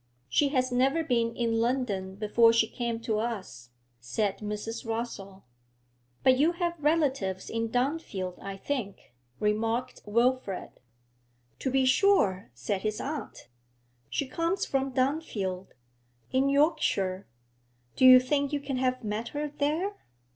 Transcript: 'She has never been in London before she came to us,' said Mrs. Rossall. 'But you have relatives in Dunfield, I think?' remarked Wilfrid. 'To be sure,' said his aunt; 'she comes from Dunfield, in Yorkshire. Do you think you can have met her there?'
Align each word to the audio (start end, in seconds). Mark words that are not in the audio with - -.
'She 0.29 0.47
has 0.49 0.71
never 0.71 1.03
been 1.03 1.35
in 1.35 1.59
London 1.59 2.15
before 2.15 2.51
she 2.51 2.67
came 2.67 2.99
to 3.01 3.19
us,' 3.19 3.69
said 3.99 4.39
Mrs. 4.39 4.83
Rossall. 4.83 5.43
'But 6.23 6.39
you 6.39 6.53
have 6.53 6.73
relatives 6.79 7.51
in 7.51 7.69
Dunfield, 7.69 8.39
I 8.41 8.57
think?' 8.57 9.13
remarked 9.39 10.01
Wilfrid. 10.07 10.71
'To 11.59 11.69
be 11.69 11.85
sure,' 11.85 12.49
said 12.55 12.81
his 12.81 12.99
aunt; 12.99 13.47
'she 14.09 14.27
comes 14.27 14.65
from 14.65 14.91
Dunfield, 14.93 15.67
in 16.31 16.49
Yorkshire. 16.49 17.27
Do 17.95 18.03
you 18.03 18.19
think 18.19 18.51
you 18.51 18.59
can 18.59 18.77
have 18.77 19.03
met 19.03 19.27
her 19.27 19.49
there?' 19.49 19.97